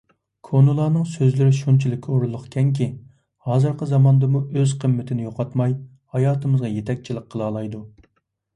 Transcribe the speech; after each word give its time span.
كونىلارنىڭ 0.47 1.03
سۆزلىرى 1.09 1.49
شۇنچىلىك 1.57 2.07
ئورۇنلۇقكەنكى، 2.15 2.87
ھازىرقى 3.51 3.89
زاماندىمۇ 3.93 4.43
ئۆز 4.59 4.75
قىممىتىنى 4.85 5.29
يوقاتماي، 5.29 5.79
ھاياتىمىزغا 6.17 6.75
يېتەكچىلىك 6.75 7.33
قىلالايدۇ. 7.37 7.87